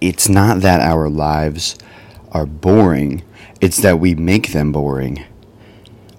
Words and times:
it's 0.00 0.28
not 0.28 0.60
that 0.60 0.80
our 0.80 1.08
lives 1.08 1.76
are 2.32 2.46
boring, 2.46 3.22
it's 3.60 3.78
that 3.78 3.98
we 3.98 4.14
make 4.14 4.52
them 4.52 4.72
boring. 4.72 5.24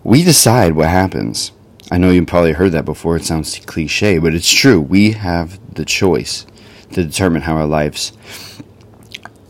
We 0.03 0.24
decide 0.24 0.74
what 0.74 0.90
happens. 0.90 1.51
I 1.92 1.97
know 1.97 2.11
you 2.11 2.25
probably 2.25 2.53
heard 2.53 2.71
that 2.73 2.85
before, 2.85 3.15
it 3.15 3.23
sounds 3.23 3.57
cliche, 3.59 4.19
but 4.19 4.33
it's 4.33 4.51
true. 4.51 4.79
We 4.79 5.11
have 5.11 5.59
the 5.73 5.85
choice 5.85 6.45
to 6.93 7.03
determine 7.03 7.43
how 7.43 7.55
our 7.55 7.65
lives 7.65 8.11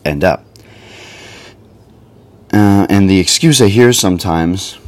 end 0.04 0.24
up. 0.24 0.44
Uh, 2.52 2.86
and 2.88 3.08
the 3.08 3.20
excuse 3.20 3.60
I 3.60 3.68
hear 3.68 3.92
sometimes 3.92 4.78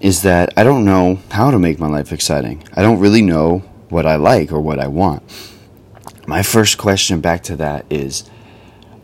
is 0.00 0.22
that 0.22 0.52
I 0.56 0.62
don't 0.64 0.84
know 0.84 1.18
how 1.30 1.50
to 1.50 1.58
make 1.58 1.78
my 1.78 1.88
life 1.88 2.12
exciting. 2.12 2.62
I 2.74 2.82
don't 2.82 3.00
really 3.00 3.22
know 3.22 3.58
what 3.88 4.06
I 4.06 4.16
like 4.16 4.52
or 4.52 4.60
what 4.60 4.78
I 4.78 4.86
want. 4.86 5.22
My 6.26 6.42
first 6.42 6.78
question 6.78 7.20
back 7.20 7.42
to 7.44 7.56
that 7.56 7.86
is 7.90 8.28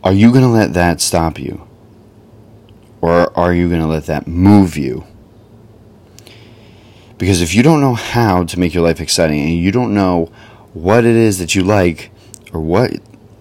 Are 0.04 0.12
you 0.12 0.30
going 0.30 0.42
to 0.44 0.48
let 0.50 0.74
that 0.74 1.00
stop 1.00 1.38
you? 1.38 1.66
Or 3.00 3.36
are 3.38 3.54
you 3.54 3.70
going 3.70 3.80
to 3.80 3.86
let 3.86 4.04
that 4.04 4.26
move 4.26 4.76
you? 4.76 5.06
Because 7.16 7.40
if 7.40 7.54
you 7.54 7.62
don't 7.62 7.80
know 7.80 7.94
how 7.94 8.44
to 8.44 8.60
make 8.60 8.74
your 8.74 8.82
life 8.82 9.00
exciting 9.00 9.40
and 9.40 9.54
you 9.54 9.72
don't 9.72 9.94
know 9.94 10.30
what 10.74 11.06
it 11.06 11.16
is 11.16 11.38
that 11.38 11.54
you 11.54 11.62
like 11.62 12.10
or 12.52 12.60
what 12.60 12.92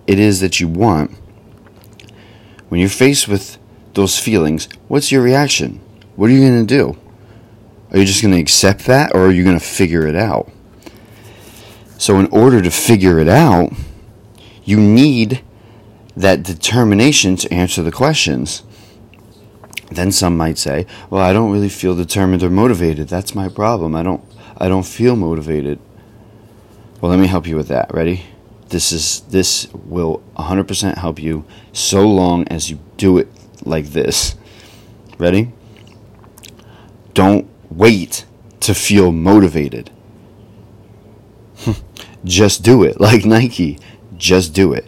it 0.08 0.20
is 0.20 0.40
that 0.40 0.62
you 0.62 0.70
want, 0.70 1.12
when 2.70 2.80
you're 2.80 2.90
faced 2.90 3.28
with 3.28 3.58
those 3.94 4.18
feelings, 4.18 4.70
what's 4.88 5.12
your 5.12 5.22
reaction? 5.22 5.82
What 6.16 6.30
are 6.30 6.34
you 6.34 6.50
going 6.50 6.66
to 6.66 6.78
do? 6.78 6.98
Are 7.92 7.98
you 7.98 8.06
just 8.06 8.22
going 8.22 8.34
to 8.34 8.40
accept 8.40 8.86
that 8.86 9.14
or 9.14 9.28
are 9.28 9.32
you 9.32 9.44
going 9.44 9.60
to 9.60 9.66
figure 9.66 10.08
it 10.08 10.16
out? 10.16 10.50
So, 11.98 12.20
in 12.20 12.28
order 12.28 12.62
to 12.62 12.72
figure 12.72 13.20
it 13.20 13.28
out, 13.28 13.72
you 14.64 14.80
need 14.80 15.44
that 16.16 16.44
determination 16.44 17.36
to 17.38 17.54
answer 17.54 17.82
the 17.82 17.92
questions. 17.92 18.64
Then 19.92 20.12
some 20.12 20.38
might 20.38 20.58
say, 20.58 20.86
"Well, 21.10 21.22
I 21.22 21.34
don't 21.34 21.52
really 21.52 21.70
feel 21.70 21.96
determined 21.96 22.44
or 22.44 22.50
motivated. 22.50 23.08
That's 23.08 23.36
my 23.36 23.50
problem. 23.50 23.96
I 23.96 24.04
don't 24.04 24.24
I 24.58 24.68
don't 24.68 24.86
feel 24.86 25.16
motivated." 25.16 25.80
Well, 27.02 27.10
let 27.10 27.20
me 27.20 27.28
help 27.28 27.46
you 27.48 27.56
with 27.56 27.68
that. 27.68 27.94
Ready? 27.94 28.24
This 28.70 28.92
is 28.92 29.22
this 29.30 29.68
will 29.74 30.24
100% 30.38 30.98
help 30.98 31.20
you 31.20 31.46
so 31.74 32.08
long 32.08 32.48
as 32.48 32.70
you 32.70 32.80
do 32.98 33.18
it 33.18 33.28
like 33.66 33.88
this. 33.88 34.36
Ready? 35.18 35.52
Don't 37.14 37.48
wait 37.70 38.26
to 38.62 38.74
feel 38.74 39.12
motivated. 39.12 39.92
Just 42.24 42.64
do 42.64 42.84
it, 42.84 43.00
like 43.00 43.26
Nike. 43.26 43.80
Just 44.18 44.54
do 44.54 44.74
it. 44.74 44.88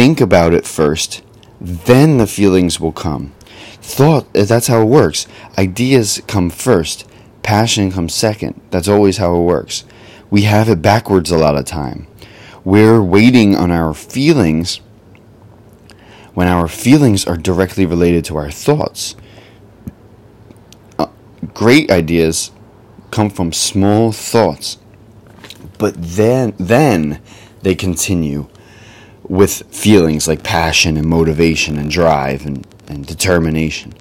Think 0.00 0.22
about 0.22 0.54
it 0.54 0.66
first, 0.66 1.22
then 1.60 2.16
the 2.16 2.26
feelings 2.26 2.80
will 2.80 2.90
come. 2.90 3.34
Thought, 3.82 4.32
that's 4.32 4.68
how 4.68 4.80
it 4.80 4.86
works. 4.86 5.26
Ideas 5.58 6.22
come 6.26 6.48
first, 6.48 7.06
passion 7.42 7.92
comes 7.92 8.14
second. 8.14 8.58
That's 8.70 8.88
always 8.88 9.18
how 9.18 9.36
it 9.36 9.44
works. 9.44 9.84
We 10.30 10.44
have 10.44 10.70
it 10.70 10.80
backwards 10.80 11.30
a 11.30 11.36
lot 11.36 11.54
of 11.54 11.66
time. 11.66 12.06
We're 12.64 13.02
waiting 13.02 13.54
on 13.54 13.70
our 13.70 13.92
feelings 13.92 14.80
when 16.32 16.48
our 16.48 16.66
feelings 16.66 17.26
are 17.26 17.36
directly 17.36 17.84
related 17.84 18.24
to 18.24 18.38
our 18.38 18.50
thoughts. 18.50 19.16
Uh, 20.98 21.08
great 21.52 21.90
ideas 21.90 22.52
come 23.10 23.28
from 23.28 23.52
small 23.52 24.12
thoughts, 24.12 24.78
but 25.76 25.92
then 25.94 26.54
then 26.56 27.20
they 27.60 27.74
continue 27.74 28.48
with 29.30 29.62
feelings 29.72 30.26
like 30.26 30.42
passion 30.42 30.96
and 30.96 31.06
motivation 31.06 31.78
and 31.78 31.88
drive 31.88 32.44
and, 32.44 32.66
and 32.88 33.06
determination. 33.06 33.94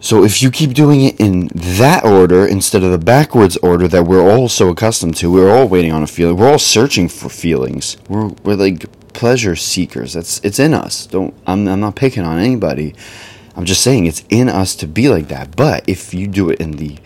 So 0.00 0.24
if 0.24 0.42
you 0.42 0.50
keep 0.50 0.72
doing 0.72 1.02
it 1.02 1.20
in 1.20 1.50
that 1.54 2.02
order 2.02 2.46
instead 2.46 2.82
of 2.82 2.90
the 2.90 2.96
backwards 2.96 3.58
order 3.58 3.86
that 3.86 4.04
we're 4.04 4.26
all 4.26 4.48
so 4.48 4.70
accustomed 4.70 5.14
to, 5.18 5.30
we're 5.30 5.54
all 5.54 5.68
waiting 5.68 5.92
on 5.92 6.02
a 6.02 6.06
feeling. 6.06 6.38
We're 6.38 6.50
all 6.50 6.58
searching 6.58 7.06
for 7.06 7.28
feelings. 7.28 7.98
We're 8.08 8.28
we're 8.44 8.54
like 8.54 8.86
pleasure 9.12 9.54
seekers. 9.54 10.14
That's 10.14 10.40
it's 10.42 10.58
in 10.58 10.72
us. 10.72 11.06
Don't 11.06 11.34
I'm 11.46 11.68
I'm 11.68 11.80
not 11.80 11.96
picking 11.96 12.22
on 12.22 12.38
anybody. 12.38 12.94
I'm 13.54 13.66
just 13.66 13.82
saying 13.82 14.06
it's 14.06 14.24
in 14.30 14.48
us 14.48 14.74
to 14.76 14.86
be 14.86 15.10
like 15.10 15.28
that. 15.28 15.54
But 15.54 15.86
if 15.86 16.14
you 16.14 16.28
do 16.28 16.48
it 16.48 16.62
in 16.62 16.72
the 16.72 16.98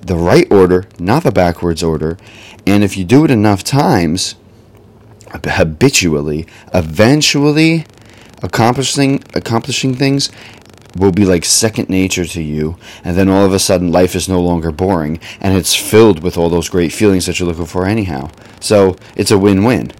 the 0.00 0.16
right 0.16 0.50
order, 0.50 0.86
not 0.98 1.22
the 1.22 1.30
backwards 1.30 1.84
order, 1.84 2.18
and 2.66 2.82
if 2.82 2.96
you 2.96 3.04
do 3.04 3.24
it 3.24 3.30
enough 3.30 3.62
times, 3.62 4.34
habitually, 5.32 6.46
eventually 6.74 7.86
accomplishing 8.42 9.22
accomplishing 9.34 9.94
things 9.94 10.30
will 10.96 11.12
be 11.12 11.24
like 11.24 11.44
second 11.44 11.88
nature 11.88 12.24
to 12.24 12.42
you 12.42 12.76
and 13.04 13.16
then 13.16 13.28
all 13.28 13.46
of 13.46 13.52
a 13.52 13.58
sudden 13.58 13.92
life 13.92 14.16
is 14.16 14.28
no 14.28 14.40
longer 14.40 14.72
boring 14.72 15.18
and 15.40 15.56
it's 15.56 15.76
filled 15.76 16.22
with 16.24 16.36
all 16.36 16.50
those 16.50 16.68
great 16.68 16.92
feelings 16.92 17.24
that 17.24 17.38
you're 17.38 17.48
looking 17.48 17.64
for 17.64 17.86
anyhow 17.86 18.28
so 18.58 18.96
it's 19.14 19.30
a 19.30 19.38
win-win 19.38 19.92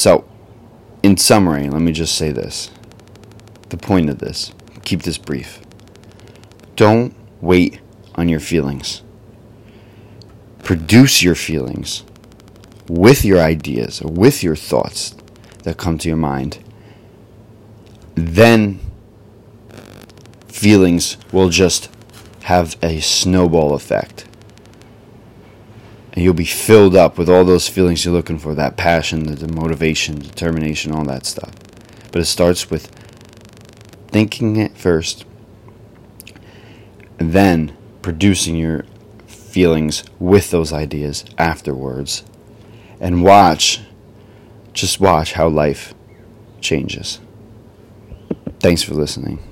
So, 0.00 0.24
in 1.02 1.18
summary, 1.18 1.68
let 1.68 1.82
me 1.82 1.92
just 1.92 2.14
say 2.14 2.32
this. 2.32 2.70
The 3.68 3.76
point 3.76 4.08
of 4.08 4.18
this, 4.18 4.50
keep 4.82 5.02
this 5.02 5.18
brief. 5.18 5.60
Don't 6.74 7.14
wait 7.42 7.80
on 8.14 8.26
your 8.30 8.40
feelings. 8.40 9.02
Produce 10.70 11.20
your 11.20 11.34
feelings 11.34 12.04
with 12.86 13.24
your 13.24 13.40
ideas, 13.40 14.00
with 14.02 14.44
your 14.44 14.54
thoughts 14.54 15.16
that 15.64 15.76
come 15.78 15.98
to 15.98 16.06
your 16.06 16.16
mind. 16.16 16.62
Then 18.14 18.78
feelings 20.46 21.16
will 21.32 21.48
just 21.48 21.90
have 22.42 22.76
a 22.84 23.00
snowball 23.00 23.74
effect 23.74 24.26
and 26.12 26.22
you'll 26.22 26.34
be 26.34 26.44
filled 26.44 26.94
up 26.94 27.18
with 27.18 27.28
all 27.28 27.44
those 27.44 27.66
feelings 27.66 28.04
you're 28.04 28.14
looking 28.14 28.38
for 28.38 28.54
that 28.54 28.76
passion, 28.76 29.24
the, 29.24 29.34
the 29.34 29.52
motivation, 29.52 30.20
determination, 30.20 30.92
all 30.92 31.04
that 31.06 31.26
stuff. 31.26 31.52
But 32.12 32.22
it 32.22 32.26
starts 32.26 32.70
with 32.70 32.86
thinking 34.06 34.54
it 34.54 34.76
first, 34.76 35.24
and 37.18 37.32
then 37.32 37.76
producing 38.02 38.54
your 38.54 38.84
feelings 39.50 40.04
with 40.18 40.50
those 40.50 40.72
ideas 40.72 41.24
afterwards. 41.36 42.24
And 43.00 43.22
watch, 43.22 43.80
just 44.72 45.00
watch 45.00 45.32
how 45.32 45.48
life 45.48 45.94
changes. 46.60 47.20
Thanks 48.60 48.82
for 48.82 48.94
listening. 48.94 49.49